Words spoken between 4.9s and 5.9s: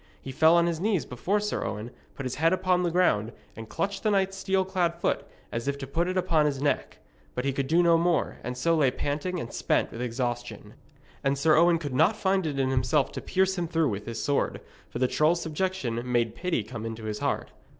foot as if to